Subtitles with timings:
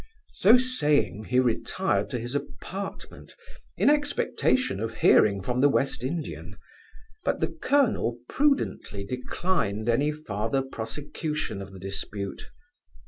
[0.33, 3.35] So saying, he retired to his apartment,
[3.77, 6.57] in expectation of hearing from the West Indian;
[7.23, 12.49] but the colonel prudently declined any farther prosecution of the dispute.